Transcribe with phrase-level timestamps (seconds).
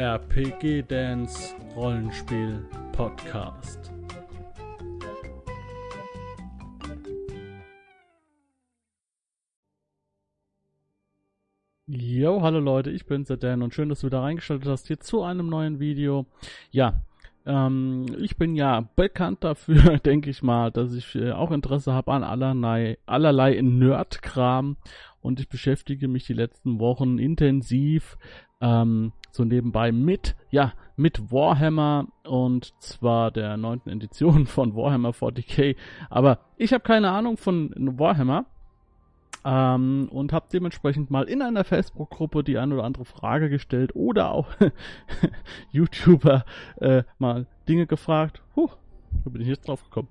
[0.00, 3.92] RPG Dance Rollenspiel Podcast.
[11.86, 15.00] Yo, hallo Leute, ich bin's, der Dan und schön, dass du wieder reingeschaltet hast hier
[15.00, 16.24] zu einem neuen Video.
[16.70, 17.02] Ja,
[17.44, 22.14] ähm, ich bin ja bekannt dafür, denke ich mal, dass ich äh, auch Interesse habe
[22.14, 24.78] an allerlei, allerlei Nerdkram
[25.20, 28.16] und ich beschäftige mich die letzten Wochen intensiv
[28.62, 35.76] ähm, so nebenbei mit, ja, mit Warhammer und zwar der neunten Edition von Warhammer 40k.
[36.08, 38.46] Aber ich habe keine Ahnung von Warhammer
[39.44, 44.30] ähm, und habe dementsprechend mal in einer Facebook-Gruppe die ein oder andere Frage gestellt oder
[44.32, 44.48] auch
[45.72, 46.44] YouTuber
[46.80, 48.42] äh, mal Dinge gefragt.
[48.54, 48.68] Puh,
[49.24, 50.08] da bin ich jetzt drauf gekommen.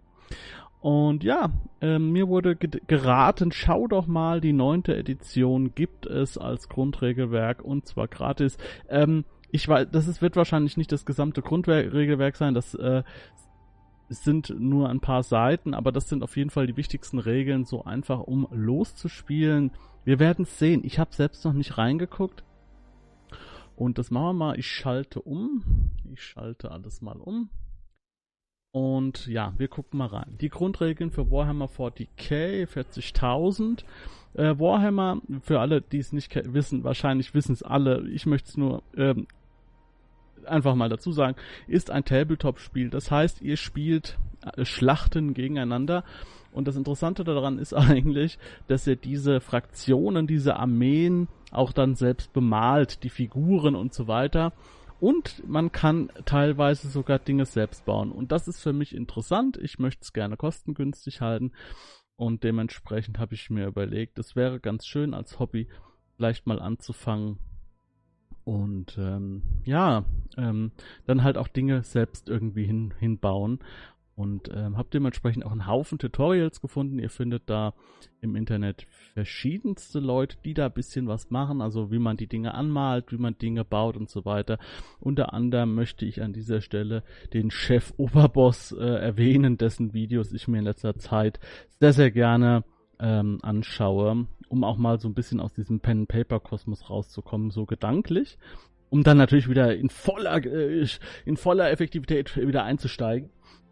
[0.81, 1.51] Und ja,
[1.81, 7.85] äh, mir wurde geraten, schau doch mal, die neunte Edition gibt es als Grundregelwerk und
[7.85, 8.57] zwar gratis.
[8.87, 13.03] Ähm, ich weiß, das ist, wird wahrscheinlich nicht das gesamte Grundregelwerk sein, das äh,
[14.07, 17.83] sind nur ein paar Seiten, aber das sind auf jeden Fall die wichtigsten Regeln, so
[17.83, 19.71] einfach um loszuspielen.
[20.05, 20.81] Wir werden es sehen.
[20.83, 22.43] Ich habe selbst noch nicht reingeguckt.
[23.75, 24.59] Und das machen wir mal.
[24.59, 25.91] Ich schalte um.
[26.11, 27.49] Ich schalte alles mal um.
[28.71, 30.35] Und ja, wir gucken mal rein.
[30.39, 33.83] Die Grundregeln für Warhammer 40k, 40.000.
[34.35, 38.57] Äh, Warhammer, für alle, die es nicht wissen, wahrscheinlich wissen es alle, ich möchte es
[38.57, 39.25] nur ähm,
[40.45, 41.35] einfach mal dazu sagen,
[41.67, 42.91] ist ein Tabletop-Spiel.
[42.91, 44.19] Das heißt, ihr spielt
[44.55, 46.03] äh, Schlachten gegeneinander.
[46.51, 52.33] Und das Interessante daran ist eigentlich, dass ihr diese Fraktionen, diese Armeen auch dann selbst
[52.33, 54.53] bemalt, die Figuren und so weiter.
[54.99, 58.11] Und man kann teilweise sogar Dinge selbst bauen.
[58.11, 59.57] Und das ist für mich interessant.
[59.57, 61.51] Ich möchte es gerne kostengünstig halten.
[62.15, 65.69] Und dementsprechend habe ich mir überlegt, es wäre ganz schön als Hobby
[66.15, 67.39] vielleicht mal anzufangen.
[68.43, 70.03] Und ähm, ja,
[70.37, 70.71] ähm,
[71.05, 73.59] dann halt auch Dinge selbst irgendwie hin, hinbauen.
[74.19, 76.99] Und ähm, habe dementsprechend auch einen Haufen Tutorials gefunden.
[76.99, 77.73] Ihr findet da
[78.19, 82.53] im Internet verschiedenste Leute, die da ein bisschen was machen, also wie man die Dinge
[82.53, 84.59] anmalt, wie man Dinge baut und so weiter.
[84.99, 87.03] Unter anderem möchte ich an dieser Stelle
[87.33, 91.39] den Chef Oberboss äh, erwähnen, dessen Videos ich mir in letzter Zeit
[91.79, 92.65] sehr, sehr gerne
[92.99, 98.37] ähm, anschaue, um auch mal so ein bisschen aus diesem Pen-Paper-Kosmos rauszukommen, so gedanklich
[98.91, 100.83] um dann natürlich wieder in voller äh,
[101.23, 103.29] in voller Effektivität wieder einzusteigen.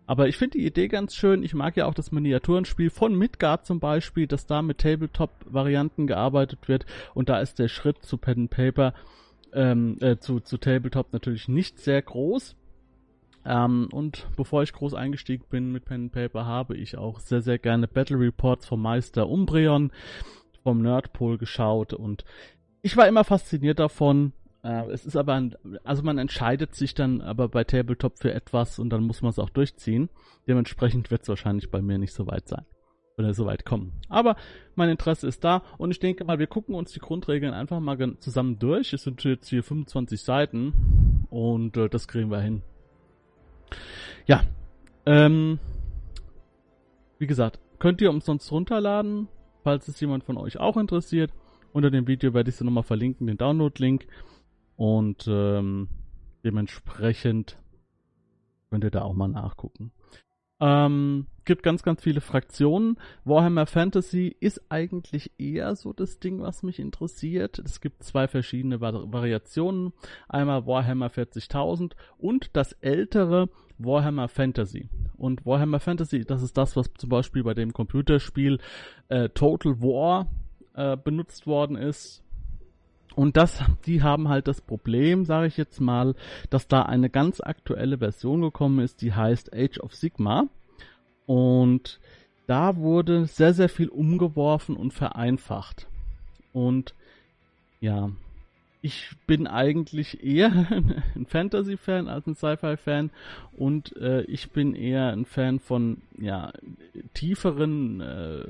[0.07, 1.43] Aber ich finde die Idee ganz schön.
[1.43, 6.67] Ich mag ja auch das Miniaturenspiel von Midgard zum Beispiel, dass da mit Tabletop-Varianten gearbeitet
[6.67, 6.85] wird.
[7.13, 8.93] Und da ist der Schritt zu Pen and Paper,
[9.53, 12.55] ähm, äh, zu, zu Tabletop natürlich nicht sehr groß.
[13.45, 17.41] Ähm, und bevor ich groß eingestiegen bin mit Pen and Paper, habe ich auch sehr,
[17.41, 19.91] sehr gerne Battle Reports vom Meister Umbreon
[20.63, 22.25] vom Nerdpol geschaut und
[22.81, 24.33] ich war immer fasziniert davon,
[24.89, 28.89] es ist aber, ein, also man entscheidet sich dann aber bei Tabletop für etwas und
[28.89, 30.09] dann muss man es auch durchziehen.
[30.47, 32.65] Dementsprechend wird es wahrscheinlich bei mir nicht so weit sein
[33.17, 33.93] oder so weit kommen.
[34.09, 34.35] Aber
[34.75, 38.17] mein Interesse ist da und ich denke mal, wir gucken uns die Grundregeln einfach mal
[38.19, 38.93] zusammen durch.
[38.93, 42.61] Es sind jetzt hier 25 Seiten und äh, das kriegen wir hin.
[44.25, 44.43] Ja,
[45.05, 45.59] ähm,
[47.17, 49.27] wie gesagt, könnt ihr umsonst runterladen,
[49.63, 51.31] falls es jemand von euch auch interessiert.
[51.73, 54.07] Unter dem Video werde ich sie nochmal verlinken, den Download-Link.
[54.77, 55.89] Und ähm,
[56.45, 57.57] dementsprechend
[58.69, 59.91] könnt ihr da auch mal nachgucken.
[60.59, 62.97] Ähm, gibt ganz, ganz viele Fraktionen.
[63.25, 67.59] Warhammer Fantasy ist eigentlich eher so das Ding, was mich interessiert.
[67.59, 69.93] Es gibt zwei verschiedene Vari Variationen.
[70.27, 74.89] Einmal Warhammer 40.000 und das ältere Warhammer Fantasy.
[75.15, 78.59] Und Warhammer Fantasy, das ist das, was zum Beispiel bei dem Computerspiel
[79.09, 80.27] äh, Total War
[80.73, 82.23] äh, benutzt worden ist.
[83.15, 86.15] Und das, die haben halt das Problem, sage ich jetzt mal,
[86.49, 90.47] dass da eine ganz aktuelle Version gekommen ist, die heißt Age of Sigma.
[91.25, 91.99] Und
[92.45, 95.87] da wurde sehr, sehr viel umgeworfen und vereinfacht.
[96.53, 96.93] Und
[97.81, 98.11] ja,
[98.81, 100.51] ich bin eigentlich eher
[101.15, 103.09] ein Fantasy-Fan als ein Sci-Fi-Fan
[103.57, 106.53] und äh, ich bin eher ein Fan von ja
[107.13, 108.43] tieferen äh,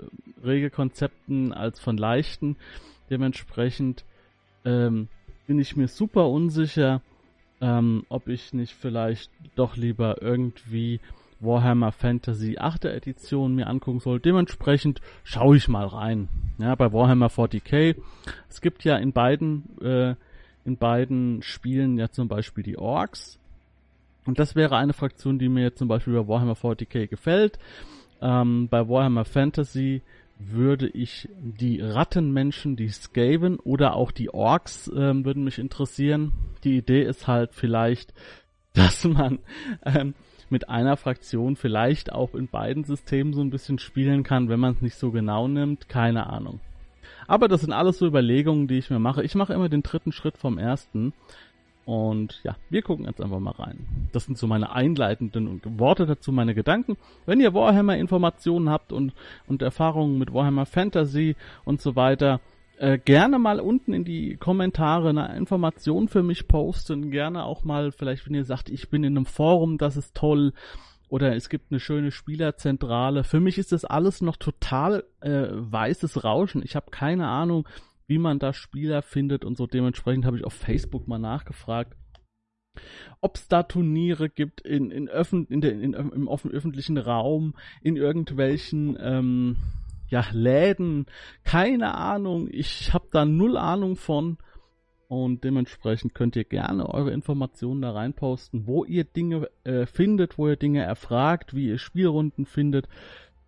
[0.46, 2.58] Regelkonzepten als von leichten.
[3.10, 4.06] Dementsprechend
[4.66, 5.08] ähm,
[5.48, 7.02] bin ich mir super unsicher,
[7.62, 11.00] ähm, ob ich nicht vielleicht doch lieber irgendwie
[11.40, 12.86] Warhammer Fantasy 8.
[12.86, 14.20] Edition mir angucken soll.
[14.20, 16.30] Dementsprechend schaue ich mal rein.
[16.58, 17.96] Ja, bei Warhammer 40k.
[18.50, 20.16] Es gibt ja in beiden, äh,
[20.66, 23.40] in beiden Spielen ja zum Beispiel die Orks.
[24.26, 27.60] Und das wäre eine Fraktion, die mir zum Beispiel bei Warhammer 40k gefällt.
[28.20, 30.02] Ähm, bei Warhammer Fantasy
[30.40, 36.32] würde ich die Rattenmenschen, die Skaven oder auch die Orks ähm, würden mich interessieren.
[36.64, 38.14] die Idee ist halt vielleicht,
[38.74, 39.40] dass man
[39.84, 40.14] ähm,
[40.50, 44.74] mit einer Fraktion vielleicht auch in beiden Systemen so ein bisschen spielen kann, wenn man
[44.74, 45.90] es nicht so genau nimmt.
[45.90, 46.60] Keine Ahnung.
[47.28, 49.24] Aber das sind alles so Überlegungen, die ich mir mache.
[49.24, 51.14] Ich mache immer den dritten Schritt vom ersten.
[51.88, 54.10] Und ja, wir gucken jetzt einfach mal rein.
[54.12, 56.98] Das sind so meine einleitenden Worte dazu, meine Gedanken.
[57.26, 59.14] Wenn ihr Warhammer-Informationen habt und,
[59.48, 62.42] und Erfahrungen mit Warhammer Fantasy und so weiter,
[62.78, 67.10] äh, gerne mal unten in die Kommentare eine Information für mich posten.
[67.10, 70.52] Gerne auch mal, vielleicht wenn ihr sagt, ich bin in einem Forum, das ist toll.
[71.08, 73.24] Oder es gibt eine schöne Spielerzentrale.
[73.24, 76.62] Für mich ist das alles noch total äh, weißes Rauschen.
[76.66, 77.66] Ich habe keine Ahnung,
[78.08, 79.68] wie man da Spieler findet und so.
[79.68, 81.96] Dementsprechend habe ich auf Facebook mal nachgefragt
[83.22, 87.56] ob es da Turniere gibt in, in, öffn in, der, in im offen, öffentlichen Raum,
[87.82, 89.58] in irgendwelchen ähm,
[90.10, 91.06] ja, Läden,
[91.44, 92.48] keine Ahnung.
[92.52, 94.38] Ich habe da null Ahnung von.
[95.10, 100.50] Und dementsprechend könnt ihr gerne eure Informationen da reinposten, wo ihr Dinge äh, findet, wo
[100.50, 102.90] ihr Dinge erfragt, wie ihr Spielrunden findet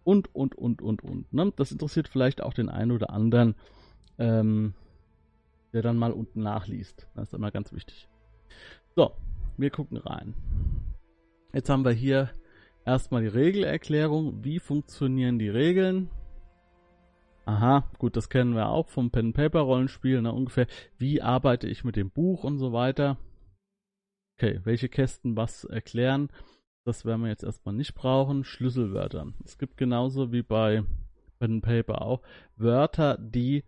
[0.06, 1.34] und, und, und, und, und.
[1.34, 1.52] Ne?
[1.58, 3.56] Das interessiert vielleicht auch den einen oder anderen,
[4.20, 4.74] ähm,
[5.74, 7.08] der dann mal unten nachliest.
[7.16, 8.08] Das ist immer ganz wichtig.
[8.96, 9.14] So,
[9.58, 10.36] wir gucken rein.
[11.54, 12.30] Jetzt haben wir hier
[12.86, 14.44] erstmal die Regelerklärung.
[14.44, 16.10] Wie funktionieren die Regeln?
[17.46, 20.68] Aha, gut, das kennen wir auch vom Pen-Paper-Rollenspiel, ne, ungefähr.
[21.00, 23.18] Wie arbeite ich mit dem Buch und so weiter.
[24.38, 26.30] Okay, welche Kästen was erklären,
[26.86, 28.44] das werden wir jetzt erstmal nicht brauchen.
[28.44, 29.34] Schlüsselwörter.
[29.44, 30.84] Es gibt genauso wie bei
[31.40, 32.22] Pen Paper auch
[32.56, 33.64] Wörter, die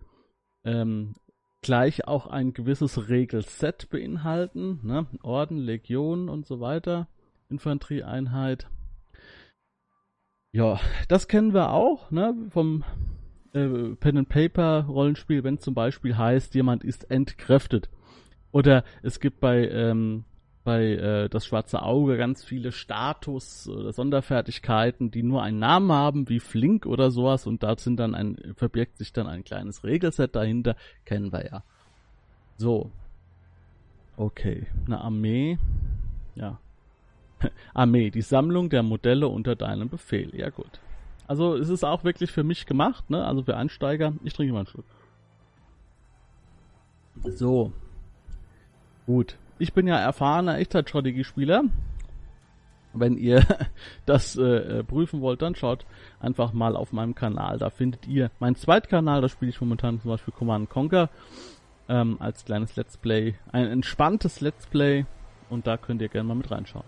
[0.63, 1.15] ähm,
[1.61, 4.79] gleich auch ein gewisses Regelset beinhalten.
[4.83, 5.07] Ne?
[5.21, 7.07] Orden, Legion und so weiter.
[7.49, 8.67] Infanterieeinheit.
[10.51, 12.35] Ja, das kennen wir auch ne?
[12.49, 12.83] vom
[13.53, 17.89] äh, Pen and Paper Rollenspiel, wenn zum Beispiel heißt, jemand ist entkräftet.
[18.51, 20.25] Oder es gibt bei ähm,
[20.63, 26.29] bei äh, das schwarze Auge ganz viele Status oder Sonderfertigkeiten, die nur einen Namen haben,
[26.29, 30.35] wie Flink oder sowas, und da sind dann ein, verbirgt sich dann ein kleines Regelset
[30.35, 30.75] dahinter,
[31.05, 31.63] kennen wir ja.
[32.57, 32.91] So.
[34.17, 34.67] Okay.
[34.85, 35.57] Eine Armee.
[36.35, 36.59] Ja.
[37.73, 40.35] Armee, die Sammlung der Modelle unter deinem Befehl.
[40.35, 40.79] Ja gut.
[41.27, 43.25] Also es ist auch wirklich für mich gemacht, ne?
[43.25, 44.13] Also für Einsteiger.
[44.23, 44.85] Ich trinke mal einen Schluck.
[47.23, 47.71] So.
[49.05, 49.37] Gut.
[49.61, 51.65] Ich bin ja erfahrener Echtzeitstrategiespieler.
[52.93, 53.45] Wenn ihr
[54.07, 55.85] das äh, äh, prüfen wollt, dann schaut
[56.19, 57.59] einfach mal auf meinem Kanal.
[57.59, 59.21] Da findet ihr meinen Zweitkanal.
[59.21, 61.11] Da spiele ich momentan zum Beispiel Command Conquer
[61.87, 63.35] ähm, als kleines Let's Play.
[63.51, 65.05] Ein entspanntes Let's Play.
[65.51, 66.87] Und da könnt ihr gerne mal mit reinschauen.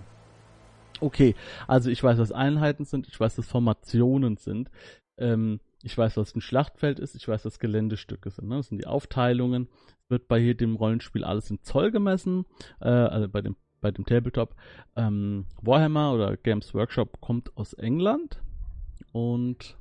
[1.00, 1.36] Okay,
[1.68, 4.72] also ich weiß, was Einheiten sind, ich weiß, was Formationen sind,
[5.18, 8.48] ähm, ich weiß, was ein Schlachtfeld ist, ich weiß, was Geländestücke sind.
[8.48, 8.58] Ne?
[8.58, 9.68] Das sind die Aufteilungen.
[10.14, 12.46] Wird bei jedem Rollenspiel alles in Zoll gemessen,
[12.80, 14.56] äh, also bei dem bei dem Tabletop.
[14.96, 18.42] Ähm, Warhammer oder Games Workshop kommt aus England
[19.12, 19.76] und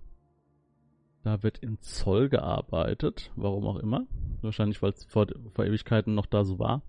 [1.23, 4.07] da wird in Zoll gearbeitet, warum auch immer.
[4.41, 6.81] Wahrscheinlich, weil es vor, vor Ewigkeiten noch da so war.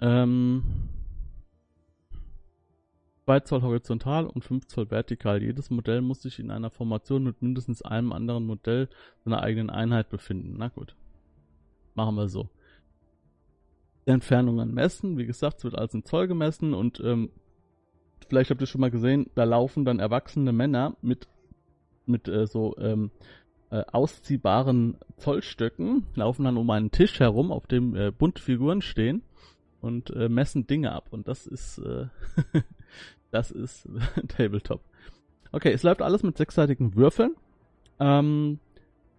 [0.00, 0.64] Ähm,
[3.24, 5.42] 2 Zoll horizontal und 5 Zoll vertikal.
[5.42, 8.88] Jedes Modell muss sich in einer Formation mit mindestens einem anderen Modell
[9.24, 10.56] seiner eigenen Einheit befinden.
[10.58, 10.96] Na gut.
[11.98, 12.48] Machen wir so.
[14.06, 15.18] Entfernungen messen.
[15.18, 17.30] Wie gesagt, es wird alles in Zoll gemessen und ähm,
[18.28, 21.26] vielleicht habt ihr schon mal gesehen, da laufen dann erwachsene Männer mit,
[22.06, 23.10] mit äh, so ähm,
[23.70, 29.22] äh, ausziehbaren Zollstöcken, laufen dann um einen Tisch herum, auf dem äh, bunte Figuren stehen
[29.80, 31.08] und äh, messen Dinge ab.
[31.10, 32.06] Und das ist äh,
[33.30, 33.88] Das ist
[34.28, 34.80] Tabletop.
[35.52, 37.34] Okay, es läuft alles mit sechsseitigen Würfeln.
[38.00, 38.60] Ähm,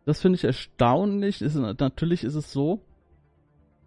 [0.09, 1.41] das finde ich erstaunlich.
[1.43, 2.81] Ist, natürlich ist es so,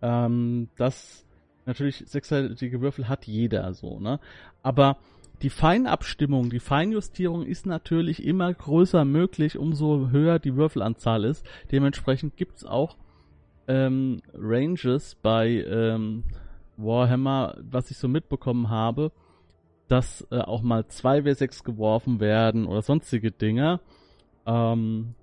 [0.01, 1.27] ähm, dass
[1.67, 4.21] natürlich sechsseitige Würfel hat jeder so, ne?
[4.63, 4.99] Aber
[5.43, 11.45] die Feinabstimmung, die Feinjustierung ist natürlich immer größer möglich, umso höher die Würfelanzahl ist.
[11.73, 12.97] Dementsprechend gibt's auch
[13.67, 16.23] ähm, Ranges bei ähm,
[16.77, 19.11] Warhammer, was ich so mitbekommen habe,
[19.89, 23.81] dass äh, auch mal 2W6 geworfen werden oder sonstige Dinge.
[24.47, 25.17] Ähm,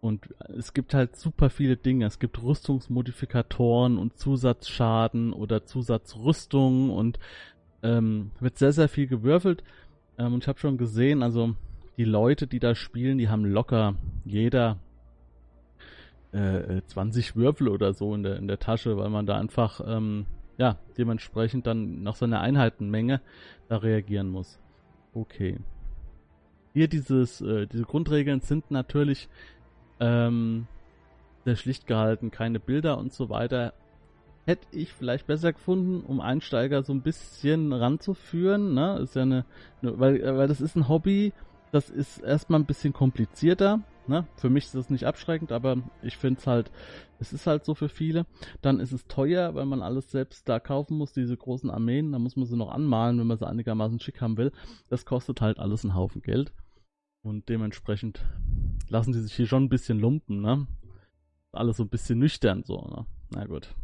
[0.00, 2.06] und es gibt halt super viele Dinge.
[2.06, 7.18] Es gibt Rüstungsmodifikatoren und Zusatzschaden oder Zusatzrüstungen und
[7.82, 9.62] ähm, wird sehr, sehr viel gewürfelt.
[10.18, 11.54] Ähm, und ich habe schon gesehen, also
[11.98, 14.78] die Leute, die da spielen, die haben locker jeder
[16.32, 20.24] äh, 20 Würfel oder so in der, in der Tasche, weil man da einfach ähm,
[20.56, 23.20] ja, dementsprechend dann nach seiner Einheitenmenge
[23.68, 24.58] da reagieren muss.
[25.12, 25.58] Okay.
[26.72, 29.28] Hier dieses, äh, diese Grundregeln sind natürlich
[30.00, 30.66] ähm,
[31.44, 33.74] sehr schlicht gehalten, keine Bilder und so weiter.
[34.46, 38.74] hätte ich vielleicht besser gefunden, um Einsteiger so ein bisschen ranzuführen.
[38.74, 38.98] Ne?
[39.02, 39.44] Ist ja eine,
[39.82, 41.32] eine weil, weil das ist ein Hobby,
[41.72, 43.80] das ist erstmal ein bisschen komplizierter.
[44.06, 44.26] Ne?
[44.36, 46.72] Für mich ist das nicht abschreckend, aber ich finde es halt,
[47.20, 48.26] es ist halt so für viele.
[48.60, 52.10] Dann ist es teuer, weil man alles selbst da kaufen muss, diese großen Armeen.
[52.10, 54.52] Da muss man sie noch anmalen, wenn man sie einigermaßen schick haben will.
[54.88, 56.52] Das kostet halt alles einen Haufen Geld.
[57.22, 58.24] Und dementsprechend
[58.88, 60.66] lassen sie sich hier schon ein bisschen lumpen, ne?
[61.52, 63.06] Alles so ein bisschen nüchtern so, ne?
[63.30, 63.74] Na gut.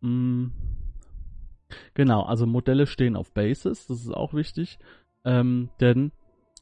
[0.00, 0.48] Mm.
[1.94, 4.78] Genau, also Modelle stehen auf Basis, das ist auch wichtig,
[5.24, 6.10] ähm, denn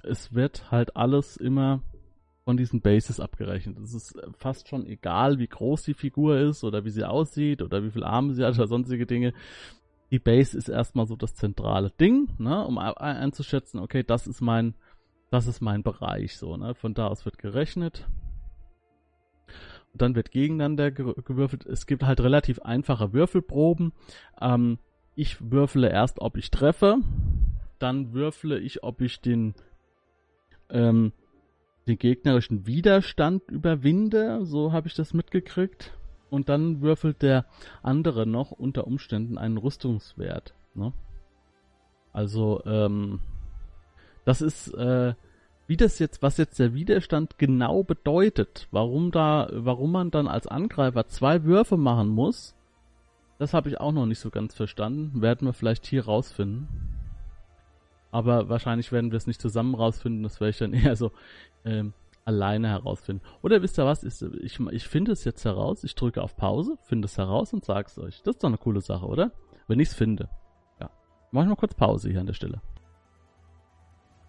[0.02, 1.83] es wird halt alles immer
[2.45, 3.78] von diesen Bases abgerechnet.
[3.78, 7.85] Es ist fast schon egal, wie groß die Figur ist oder wie sie aussieht oder
[7.85, 9.35] wie viele Arme sie hat oder sonstige Dinge.
[10.11, 14.75] Die Base ist erstmal so das zentrale Ding, ne, um einzuschätzen, okay, das ist mein,
[15.30, 16.75] das ist mein Bereich, so, ne.
[16.75, 18.08] Von da aus wird gerechnet.
[19.92, 21.66] Und dann wird gegeneinander gewürfelt.
[21.66, 23.92] Es gibt halt relativ einfache Würfelproben.
[24.40, 24.78] Ähm,
[25.14, 26.99] ich würfele erst, ob ich treffe.
[27.78, 29.54] Dann würfele ich, ob ich den
[30.70, 31.12] ähm,
[31.88, 35.94] den gegnerischen Widerstand überwinde, so habe ich das mitgekriegt.
[36.30, 37.47] Und dann würfelt der
[37.82, 40.54] andere noch unter Umständen einen Rüstungswert.
[40.75, 40.92] Ne?
[42.12, 43.20] Also, ähm,
[44.28, 45.14] das ist, äh,
[45.68, 50.47] wie das jetzt, was jetzt der Widerstand genau bedeutet, warum da, warum man dann als
[50.47, 52.54] Angreifer zwei Würfe machen muss,
[53.38, 55.23] das habe ich auch noch nicht so ganz verstanden.
[55.23, 56.68] Werden wir vielleicht hier rausfinden.
[58.11, 60.23] Aber wahrscheinlich werden wir es nicht zusammen rausfinden.
[60.25, 61.11] Das werde ich dann eher so
[61.64, 61.94] ähm,
[62.26, 63.25] alleine herausfinden.
[63.40, 64.04] Oder wisst ihr was?
[64.42, 65.85] Ich, ich finde es jetzt heraus.
[65.85, 68.20] Ich drücke auf Pause, finde es heraus und sage es euch.
[68.25, 69.32] Das ist doch eine coole Sache, oder?
[69.68, 70.28] Wenn ich es finde.
[70.78, 70.90] Ja.
[71.30, 72.61] Mach ich mal kurz Pause hier an der Stelle.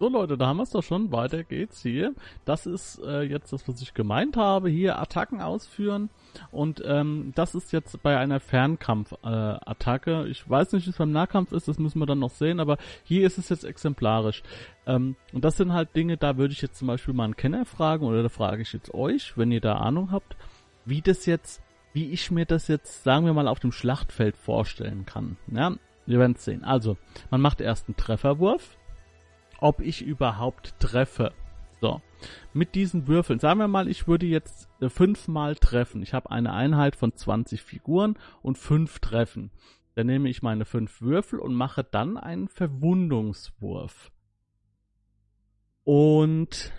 [0.00, 1.12] So Leute, da haben wir es doch schon.
[1.12, 2.14] Weiter geht's hier.
[2.46, 4.70] Das ist äh, jetzt das, was ich gemeint habe.
[4.70, 6.08] Hier Attacken ausführen.
[6.50, 10.22] Und ähm, das ist jetzt bei einer Fernkampf-Attacke.
[10.22, 12.60] Äh, ich weiß nicht, wie es beim Nahkampf ist, das müssen wir dann noch sehen,
[12.60, 14.42] aber hier ist es jetzt exemplarisch.
[14.86, 17.66] Ähm, und das sind halt Dinge, da würde ich jetzt zum Beispiel mal einen Kenner
[17.66, 20.34] fragen, oder da frage ich jetzt euch, wenn ihr da Ahnung habt,
[20.86, 21.60] wie das jetzt,
[21.92, 25.36] wie ich mir das jetzt, sagen wir mal, auf dem Schlachtfeld vorstellen kann.
[25.52, 25.74] Ja,
[26.06, 26.64] wir werden es sehen.
[26.64, 26.96] Also,
[27.30, 28.78] man macht erst einen Trefferwurf
[29.60, 31.32] ob ich überhaupt treffe.
[31.80, 32.02] So,
[32.52, 36.02] mit diesen Würfeln, sagen wir mal, ich würde jetzt äh, fünfmal treffen.
[36.02, 39.50] Ich habe eine Einheit von 20 Figuren und fünf Treffen.
[39.94, 44.12] Dann nehme ich meine fünf Würfel und mache dann einen Verwundungswurf.
[45.84, 46.72] Und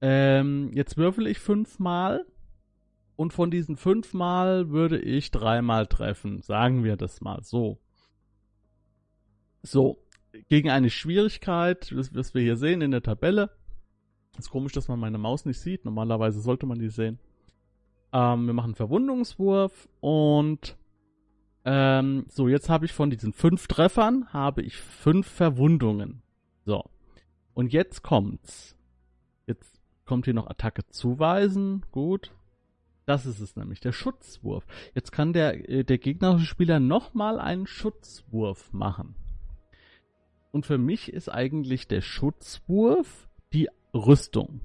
[0.00, 2.26] ähm, jetzt würfel ich fünfmal
[3.14, 6.42] und von diesen fünfmal würde ich dreimal treffen.
[6.42, 7.78] Sagen wir das mal so.
[9.62, 10.01] So,
[10.48, 13.50] gegen eine Schwierigkeit, was, was wir hier sehen in der Tabelle.
[14.38, 15.84] Ist komisch, dass man meine Maus nicht sieht.
[15.84, 17.18] Normalerweise sollte man die sehen.
[18.12, 20.76] Ähm, wir machen Verwundungswurf und
[21.64, 26.22] ähm, so, jetzt habe ich von diesen fünf Treffern habe ich fünf Verwundungen.
[26.64, 26.84] So.
[27.54, 28.76] Und jetzt kommt's.
[29.46, 31.84] Jetzt kommt hier noch Attacke zuweisen.
[31.92, 32.32] Gut.
[33.04, 34.64] Das ist es nämlich, der Schutzwurf.
[34.94, 39.16] Jetzt kann der, äh, der gegnerische Spieler nochmal einen Schutzwurf machen.
[40.52, 44.60] Und für mich ist eigentlich der Schutzwurf die Rüstung.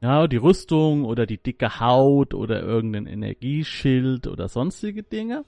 [0.00, 5.44] Ja, die Rüstung oder die dicke Haut oder irgendein Energieschild oder sonstige Dinge.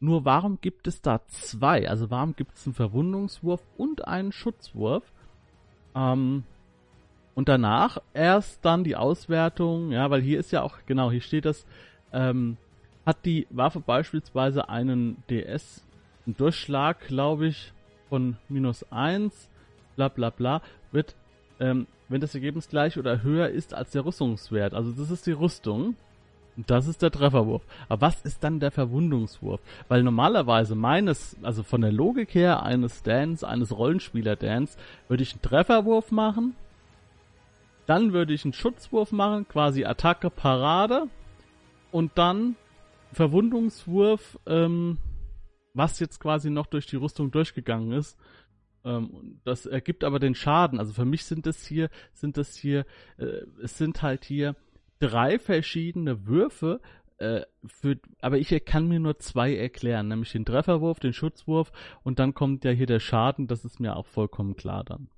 [0.00, 1.88] Nur warum gibt es da zwei?
[1.88, 5.04] Also warum gibt es einen Verwundungswurf und einen Schutzwurf?
[5.94, 6.44] Ähm,
[7.34, 11.44] und danach erst dann die Auswertung, ja, weil hier ist ja auch, genau, hier steht
[11.44, 11.66] das,
[12.12, 12.56] ähm,
[13.04, 15.84] hat die Waffe beispielsweise einen DS,
[16.26, 17.73] einen Durchschlag, glaube ich,
[18.14, 19.50] von minus 1,
[19.96, 21.16] bla bla bla, wird,
[21.58, 24.72] ähm, wenn das Ergebnis gleich oder höher ist als der Rüstungswert.
[24.72, 25.96] Also das ist die Rüstung.
[26.56, 27.66] Und das ist der Trefferwurf.
[27.88, 29.60] Aber was ist dann der Verwundungswurf?
[29.88, 34.78] Weil normalerweise meines, also von der Logik her eines Dance, eines Rollenspieler-Dance,
[35.08, 36.54] würde ich einen Trefferwurf machen.
[37.86, 41.08] Dann würde ich einen Schutzwurf machen, quasi Attacke, Parade.
[41.90, 42.54] Und dann
[43.12, 44.98] Verwundungswurf, ähm,
[45.74, 48.18] was jetzt quasi noch durch die Rüstung durchgegangen ist.
[48.84, 50.78] Ähm, das ergibt aber den Schaden.
[50.78, 52.86] Also für mich sind das hier, sind das hier,
[53.18, 54.56] äh, es sind halt hier
[55.00, 56.80] drei verschiedene Würfe,
[57.18, 62.18] äh, für, aber ich kann mir nur zwei erklären, nämlich den Trefferwurf, den Schutzwurf und
[62.18, 65.08] dann kommt ja hier der Schaden, das ist mir auch vollkommen klar dann.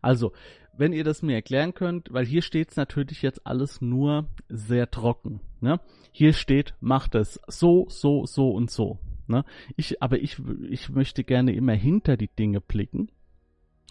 [0.00, 0.32] Also,
[0.76, 4.90] wenn ihr das mir erklären könnt, weil hier steht es natürlich jetzt alles nur sehr
[4.90, 5.40] trocken.
[5.60, 5.80] Ne?
[6.10, 8.98] Hier steht, macht es so, so, so und so.
[9.26, 9.44] Ne?
[9.76, 10.38] Ich, aber ich,
[10.68, 13.10] ich möchte gerne immer hinter die Dinge blicken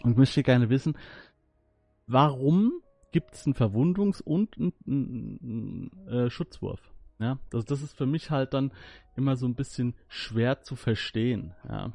[0.03, 0.97] und möchte gerne wissen,
[2.07, 2.73] warum
[3.11, 6.81] gibt es einen Verwundungs- und einen, einen, einen äh, Schutzwurf?
[7.19, 8.71] Ja, das, das ist für mich halt dann
[9.15, 11.53] immer so ein bisschen schwer zu verstehen.
[11.67, 11.93] Ja,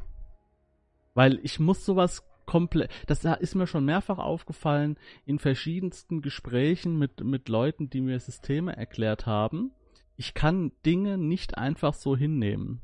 [1.15, 7.23] weil ich muss sowas komplett, das ist mir schon mehrfach aufgefallen in verschiedensten Gesprächen mit,
[7.23, 9.73] mit Leuten, die mir Systeme erklärt haben.
[10.17, 12.81] Ich kann Dinge nicht einfach so hinnehmen.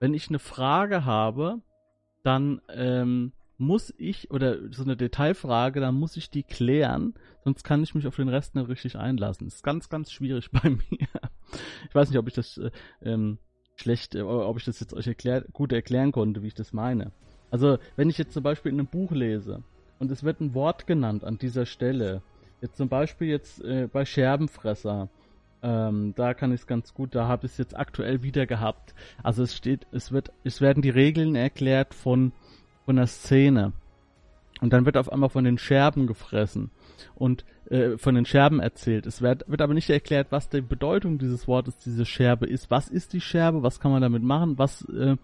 [0.00, 1.60] Wenn ich eine Frage habe,
[2.22, 7.82] dann ähm, muss ich, oder so eine Detailfrage, dann muss ich die klären, sonst kann
[7.82, 9.46] ich mich auf den Rest nicht richtig einlassen.
[9.46, 11.08] Das ist ganz, ganz schwierig bei mir.
[11.88, 12.70] Ich weiß nicht, ob ich das äh,
[13.02, 13.38] ähm,
[13.74, 17.12] schlecht, äh, ob ich das jetzt euch erklär, gut erklären konnte, wie ich das meine.
[17.50, 19.64] Also, wenn ich jetzt zum Beispiel in einem Buch lese
[19.98, 22.22] und es wird ein Wort genannt an dieser Stelle,
[22.60, 25.08] jetzt zum Beispiel jetzt äh, bei Scherbenfresser,
[25.62, 28.94] ähm, da kann ich es ganz gut, da habe ich es jetzt aktuell wieder gehabt.
[29.22, 32.32] Also es steht, es wird, es werden die Regeln erklärt von,
[32.84, 33.72] von der Szene.
[34.60, 36.70] Und dann wird auf einmal von den Scherben gefressen
[37.14, 39.06] und äh, von den Scherben erzählt.
[39.06, 42.70] Es wird, wird aber nicht erklärt, was die Bedeutung dieses Wortes, diese Scherbe ist.
[42.70, 43.62] Was ist die Scherbe?
[43.62, 44.58] Was kann man damit machen?
[44.58, 45.16] Was äh,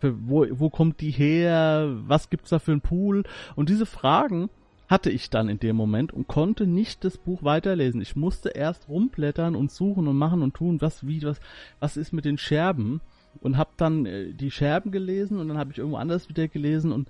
[0.00, 1.88] für, wo, wo kommt die her?
[2.06, 3.22] Was gibt's da für einen Pool?
[3.54, 4.50] Und diese Fragen
[4.90, 8.00] hatte ich dann in dem Moment und konnte nicht das Buch weiterlesen.
[8.00, 11.38] Ich musste erst rumblättern und suchen und machen und tun, was wie was
[11.78, 13.00] was ist mit den Scherben
[13.40, 16.90] und habe dann äh, die Scherben gelesen und dann habe ich irgendwo anders wieder gelesen
[16.90, 17.08] und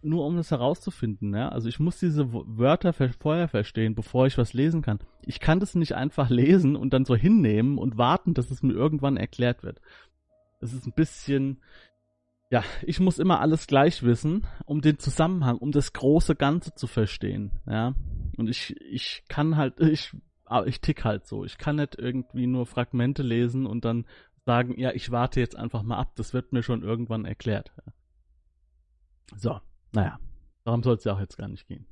[0.00, 1.48] nur um das herauszufinden, ja.
[1.48, 5.00] Also ich muss diese Wörter vorher verstehen, bevor ich was lesen kann.
[5.26, 8.74] Ich kann das nicht einfach lesen und dann so hinnehmen und warten, dass es mir
[8.74, 9.80] irgendwann erklärt wird.
[10.60, 11.58] Das ist ein bisschen,
[12.50, 16.86] ja, ich muss immer alles gleich wissen, um den Zusammenhang, um das große Ganze zu
[16.86, 17.94] verstehen, ja.
[18.36, 20.12] Und ich, ich kann halt, ich,
[20.66, 21.44] ich tick halt so.
[21.44, 24.06] Ich kann nicht irgendwie nur Fragmente lesen und dann
[24.46, 27.70] sagen, ja, ich warte jetzt einfach mal ab, das wird mir schon irgendwann erklärt.
[29.36, 29.60] So,
[29.92, 30.18] naja,
[30.64, 31.86] darum soll es ja auch jetzt gar nicht gehen.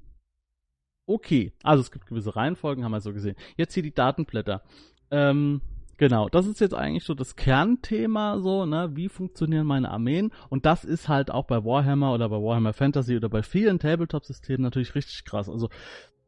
[1.07, 3.37] Okay, also es gibt gewisse Reihenfolgen, haben wir so gesehen.
[3.57, 4.63] Jetzt hier die Datenblätter.
[5.11, 5.61] Ähm,
[5.99, 10.31] Genau, das ist jetzt eigentlich so das Kernthema, so, ne, wie funktionieren meine Armeen?
[10.51, 14.63] Und das ist halt auch bei Warhammer oder bei Warhammer Fantasy oder bei vielen Tabletop-Systemen
[14.63, 15.49] natürlich richtig krass.
[15.49, 15.71] Also,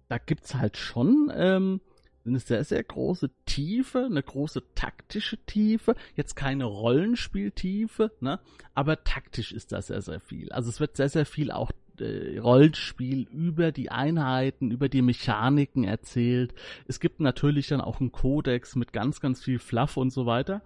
[0.08, 1.82] da gibt's halt schon ähm,
[2.24, 8.40] eine sehr, sehr große Tiefe, eine große taktische Tiefe, jetzt keine Rollenspieltiefe, ne,
[8.74, 10.50] aber taktisch ist da sehr, sehr viel.
[10.50, 15.84] Also es wird sehr, sehr viel auch äh, Rollenspiel über die Einheiten, über die Mechaniken
[15.84, 16.54] erzählt.
[16.86, 20.62] Es gibt natürlich dann auch einen Kodex mit ganz, ganz viel Fluff und so weiter.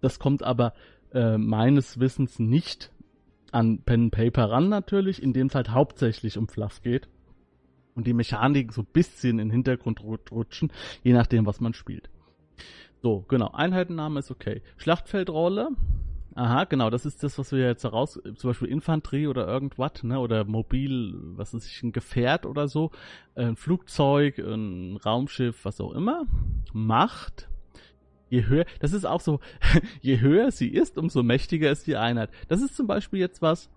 [0.00, 0.74] Das kommt aber
[1.12, 2.90] äh, meines Wissens nicht
[3.52, 7.08] an Pen and Paper ran natürlich, indem es halt hauptsächlich um Fluff geht
[7.94, 10.72] und die Mechaniken so ein bisschen in den Hintergrund rutschen,
[11.02, 12.08] je nachdem, was man spielt.
[13.02, 14.62] So, genau, Einheitenname ist okay.
[14.76, 15.70] Schlachtfeldrolle
[16.34, 20.18] Aha, genau, das ist das, was wir jetzt heraus, zum Beispiel Infanterie oder irgendwas, ne,
[20.18, 22.90] oder mobil, was ist ich, ein Gefährt oder so,
[23.34, 26.24] ein Flugzeug, ein Raumschiff, was auch immer,
[26.72, 27.48] macht,
[28.30, 29.40] je höher, das ist auch so,
[30.00, 32.30] je höher sie ist, umso mächtiger ist die Einheit.
[32.48, 33.68] Das ist zum Beispiel jetzt was,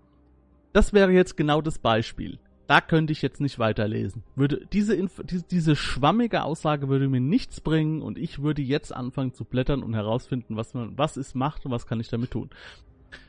[0.72, 4.24] das wäre jetzt genau das Beispiel da könnte ich jetzt nicht weiterlesen.
[4.34, 8.94] Würde diese, Inf diese, diese schwammige Aussage würde mir nichts bringen und ich würde jetzt
[8.94, 12.32] anfangen zu blättern und herausfinden, was man, was ist Macht und was kann ich damit
[12.32, 12.50] tun.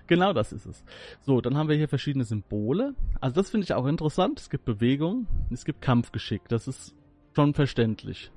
[0.08, 0.84] Genau das ist es.
[1.22, 2.96] So, dann haben wir hier verschiedene Symbole.
[3.22, 4.40] Also das finde ich auch interessant.
[4.40, 6.48] Es gibt Bewegung, es gibt Kampfgeschick.
[6.48, 6.96] Das ist
[7.36, 8.32] schon verständlich.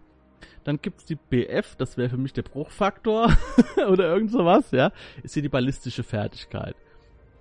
[0.65, 3.35] Dann gibt's die BF, das wäre für mich der Bruchfaktor
[3.89, 4.93] oder irgend sowas, ja.
[5.23, 6.77] Ist hier die ballistische Fertigkeit.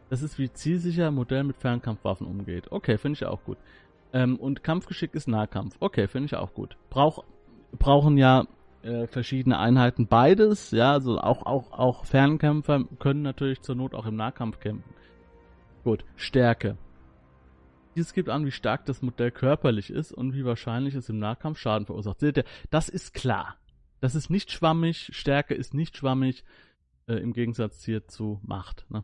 [0.09, 2.71] Das ist wie zielsicher Modell mit Fernkampfwaffen umgeht.
[2.71, 3.57] Okay, finde ich auch gut.
[4.11, 5.75] Ähm, und Kampfgeschick ist Nahkampf.
[5.79, 6.77] Okay, finde ich auch gut.
[6.89, 7.23] Brauch,
[7.77, 8.47] brauchen ja
[8.81, 10.71] äh, verschiedene Einheiten beides.
[10.71, 14.93] Ja, also auch, auch, auch Fernkämpfer können natürlich zur Not auch im Nahkampf kämpfen.
[15.83, 16.77] Gut, Stärke.
[17.95, 21.59] Dieses gibt an, wie stark das Modell körperlich ist und wie wahrscheinlich es im Nahkampf
[21.59, 22.19] Schaden verursacht.
[22.19, 23.57] Seht ihr, das ist klar.
[24.01, 25.09] Das ist nicht schwammig.
[25.13, 26.43] Stärke ist nicht schwammig.
[27.07, 28.85] Äh, Im Gegensatz hier zu Macht.
[28.89, 29.03] Ne?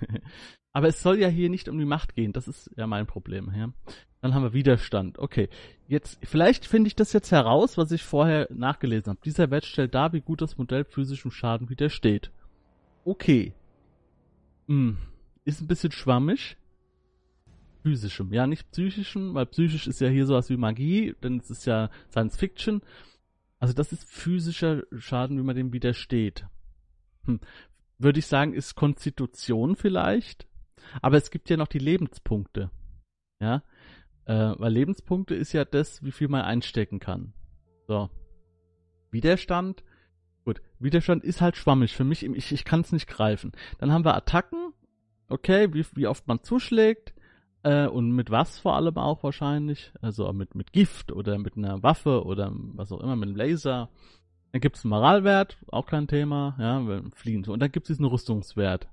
[0.72, 2.32] Aber es soll ja hier nicht um die Macht gehen.
[2.32, 3.52] Das ist ja mein Problem.
[3.56, 3.72] Ja?
[4.20, 5.18] Dann haben wir Widerstand.
[5.18, 5.48] Okay,
[5.86, 9.20] jetzt vielleicht finde ich das jetzt heraus, was ich vorher nachgelesen habe.
[9.24, 12.30] Dieser Wert stellt dar, wie gut das Modell physischem Schaden widersteht.
[13.04, 13.54] Okay.
[14.66, 14.98] Hm.
[15.44, 16.56] Ist ein bisschen schwammig.
[17.82, 21.64] Physischem, ja, nicht psychischem, weil psychisch ist ja hier sowas wie Magie, denn es ist
[21.64, 22.82] ja Science Fiction.
[23.60, 26.44] Also das ist physischer Schaden, wie man dem widersteht.
[27.24, 27.40] Hm
[27.98, 30.46] würde ich sagen, ist Konstitution vielleicht.
[31.02, 32.70] Aber es gibt ja noch die Lebenspunkte.
[33.40, 33.62] Ja.
[34.24, 37.32] Äh, weil Lebenspunkte ist ja das, wie viel man einstecken kann.
[37.86, 38.10] So.
[39.10, 39.82] Widerstand.
[40.44, 41.94] Gut, Widerstand ist halt schwammig.
[41.94, 43.52] Für mich, ich, ich kann es nicht greifen.
[43.78, 44.72] Dann haben wir Attacken.
[45.28, 47.14] Okay, wie, wie oft man zuschlägt.
[47.62, 49.92] Äh, und mit was vor allem auch wahrscheinlich.
[50.00, 53.90] Also mit, mit Gift oder mit einer Waffe oder was auch immer, mit einem Laser.
[54.52, 57.52] Dann gibt es einen Moralwert, auch kein Thema, ja, fliehen so.
[57.52, 58.88] Und dann gibt es diesen Rüstungswert.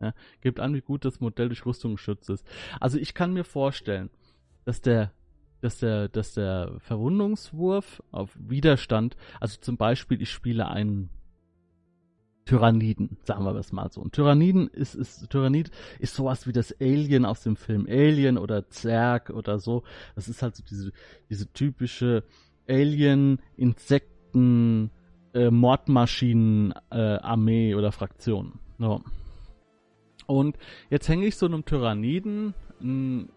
[0.00, 2.46] Ja, gibt an, wie gut das Modell durch Rüstung geschützt ist.
[2.80, 4.10] Also ich kann mir vorstellen,
[4.64, 5.10] dass der,
[5.62, 11.08] dass der, dass der Verwundungswurf auf Widerstand, also zum Beispiel, ich spiele einen
[12.44, 14.00] Tyranniden, sagen wir das mal so.
[14.00, 18.68] Und Tyranniden ist, ist, Tyrannid ist sowas wie das Alien aus dem Film Alien oder
[18.68, 19.82] Zerg oder so.
[20.14, 20.92] Das ist halt so diese,
[21.28, 22.22] diese typische
[22.68, 23.40] Alien,
[24.32, 24.90] Insekten,
[25.34, 28.58] äh, Mordmaschinen, äh, oder Fraktion.
[28.78, 29.02] So.
[30.26, 30.56] Und
[30.90, 33.28] jetzt hänge ich so einem Tyranniden eine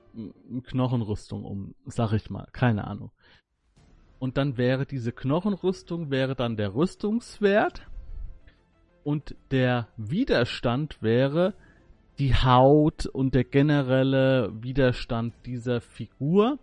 [0.64, 3.12] Knochenrüstung um, sag ich mal, keine Ahnung.
[4.18, 7.88] Und dann wäre diese Knochenrüstung, wäre dann der Rüstungswert
[9.04, 11.54] und der Widerstand wäre
[12.18, 16.60] die Haut und der generelle Widerstand dieser Figur.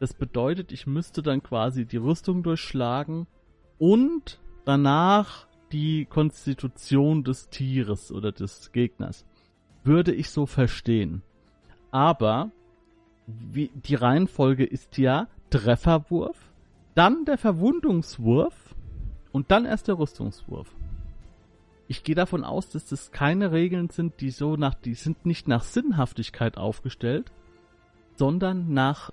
[0.00, 3.26] Das bedeutet, ich müsste dann quasi die Rüstung durchschlagen
[3.78, 9.24] und danach die Konstitution des Tieres oder des Gegners
[9.84, 11.22] würde ich so verstehen.
[11.90, 12.50] Aber
[13.26, 16.36] wie, die Reihenfolge ist ja Trefferwurf,
[16.94, 18.74] dann der Verwundungswurf
[19.32, 20.74] und dann erst der Rüstungswurf.
[21.86, 25.48] Ich gehe davon aus, dass das keine Regeln sind, die so nach, die sind nicht
[25.48, 27.32] nach Sinnhaftigkeit aufgestellt,
[28.16, 29.10] sondern nach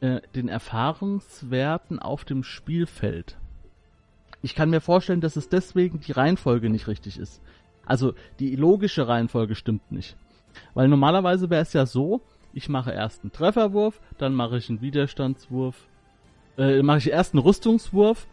[0.00, 3.38] äh, den Erfahrungswerten auf dem Spielfeld.
[4.44, 7.40] Ich kann mir vorstellen, dass es deswegen die Reihenfolge nicht richtig ist.
[7.86, 10.18] Also die logische Reihenfolge stimmt nicht.
[10.74, 12.20] Weil normalerweise wäre es ja so,
[12.52, 15.88] ich mache erst einen Trefferwurf, dann mache ich einen Widerstandswurf,
[16.58, 18.26] äh, mache ich erst einen Rüstungswurf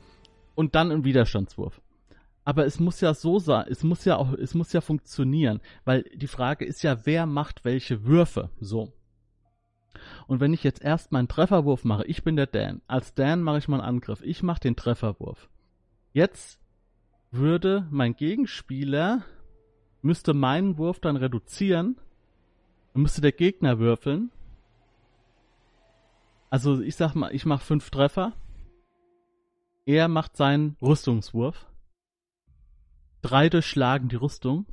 [0.53, 1.79] und dann einen Widerstandswurf.
[2.43, 6.03] Aber es muss ja so sein, es muss ja auch, es muss ja funktionieren, weil
[6.13, 8.91] die Frage ist ja, wer macht welche Würfe, so.
[10.27, 13.59] Und wenn ich jetzt erst meinen Trefferwurf mache, ich bin der Dan, als Dan mache
[13.59, 15.47] ich meinen Angriff, ich mache den Trefferwurf.
[16.13, 16.59] Jetzt
[17.31, 19.23] würde mein Gegenspieler
[20.01, 21.97] müsste meinen Wurf dann reduzieren
[22.93, 24.31] und müsste der Gegner würfeln.
[26.49, 28.33] Also ich sag mal, ich mache fünf Treffer.
[29.85, 31.65] Er macht seinen Rüstungswurf.
[33.21, 34.65] Drei durchschlagen die Rüstung.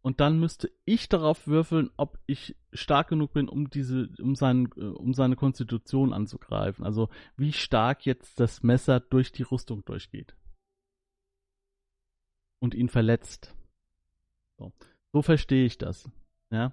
[0.00, 4.66] Und dann müsste ich darauf würfeln, ob ich stark genug bin, um diese, um seinen,
[4.72, 6.84] um seine Konstitution anzugreifen.
[6.84, 10.36] Also wie stark jetzt das Messer durch die Rüstung durchgeht.
[12.60, 13.54] Und ihn verletzt.
[14.58, 14.72] So,
[15.12, 16.10] so verstehe ich das.
[16.50, 16.72] Ja.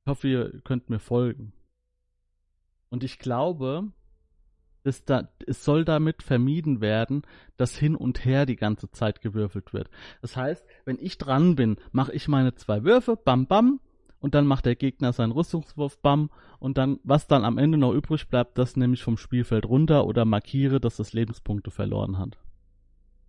[0.00, 1.52] Ich hoffe, ihr könnt mir folgen.
[2.90, 3.92] Und ich glaube,
[4.86, 7.22] es, da, es soll damit vermieden werden,
[7.56, 9.90] dass hin und her die ganze Zeit gewürfelt wird.
[10.22, 13.80] Das heißt, wenn ich dran bin, mache ich meine zwei Würfe, bam, bam,
[14.18, 17.92] und dann macht der Gegner seinen Rüstungswurf, bam, und dann, was dann am Ende noch
[17.92, 22.38] übrig bleibt, das nehme ich vom Spielfeld runter oder markiere, dass das Lebenspunkte verloren hat.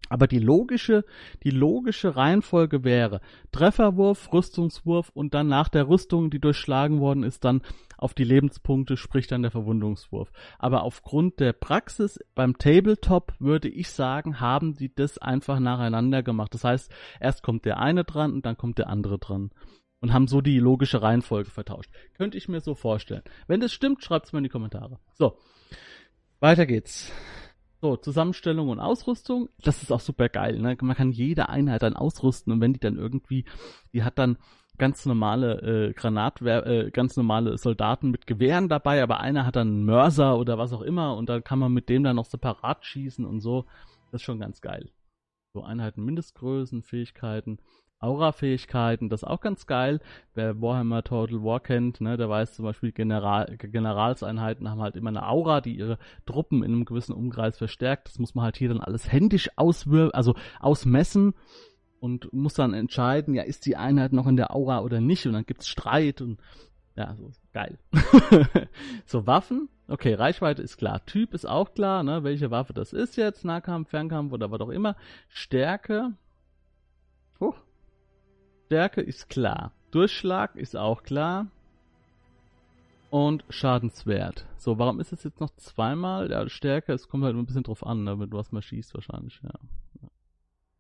[0.10, 1.04] Aber die logische,
[1.44, 3.20] die logische Reihenfolge wäre
[3.52, 7.62] Trefferwurf, Rüstungswurf und dann nach der Rüstung, die durchschlagen worden ist, dann
[7.98, 10.32] auf die Lebenspunkte, sprich dann der Verwundungswurf.
[10.60, 16.54] Aber aufgrund der Praxis beim Tabletop würde ich sagen, haben die das einfach nacheinander gemacht.
[16.54, 19.52] Das heißt, erst kommt der eine dran und dann kommt der andere dran.
[20.00, 21.92] Und haben so die logische Reihenfolge vertauscht.
[22.14, 23.24] Könnte ich mir so vorstellen.
[23.48, 25.00] Wenn das stimmt, schreibt es mir in die Kommentare.
[25.16, 25.40] So.
[26.40, 27.12] Weiter geht's.
[27.80, 30.60] So, Zusammenstellung und Ausrüstung, das ist auch super geil.
[30.60, 30.76] Ne?
[30.82, 33.46] Man kann jede Einheit dann ausrüsten und wenn die dann irgendwie,
[33.94, 34.38] die hat dann
[34.78, 39.68] ganz normale äh, Granatwer äh, ganz normale Soldaten mit Gewehren dabei, aber einer hat dann
[39.68, 42.86] einen Mörser oder was auch immer und dann kann man mit dem dann noch separat
[42.86, 43.66] schießen und so.
[44.12, 44.90] Das ist schon ganz geil.
[45.54, 47.60] So Einheiten, Mindestgrößen, Fähigkeiten.
[48.00, 50.02] Aura-Fähigkeiten, das ist auch ganz geil.
[50.36, 55.10] Wer Warhammer Total War kennt, ne, der weiß zum Beispiel, General, Generalseinheiten haben halt immer
[55.10, 58.08] eine Aura, die ihre Truppen in einem gewissen Umkreis verstärkt.
[58.08, 61.34] Das muss man halt hier dann alles händisch auswir also ausmessen
[62.00, 65.34] und muss dann entscheiden, ja, ist die Einheit noch in der Aura oder nicht und
[65.34, 66.40] dann gibt's Streit und
[66.96, 67.78] ja, so geil.
[69.06, 73.18] so Waffen, okay, Reichweite ist klar, Typ ist auch klar, ne, welche Waffe das ist
[73.18, 74.96] jetzt, Nahkampf, Fernkampf oder was auch immer.
[75.30, 76.14] Stärke,
[77.40, 77.56] Huch,
[78.66, 79.72] Stärke ist klar.
[79.92, 81.48] Durchschlag ist auch klar.
[83.10, 84.46] Und Schadenswert.
[84.58, 86.30] So, warum ist es jetzt noch zweimal?
[86.30, 89.40] Ja, Stärke, es kommt halt ein bisschen drauf an, ne, mit was man schießt wahrscheinlich,
[89.44, 89.54] ja.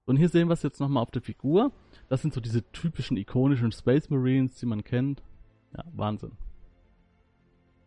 [0.08, 1.72] Und hier sehen wir es jetzt nochmal auf der Figur.
[2.08, 5.22] Das sind so diese typischen ikonischen Space Marines, die man kennt.
[5.76, 6.32] Ja, Wahnsinn.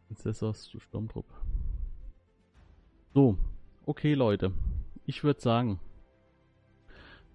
[0.07, 1.25] Princessos Sturmtrupp.
[3.15, 3.39] So,
[3.87, 4.53] okay Leute.
[5.07, 5.81] Ich würde sagen,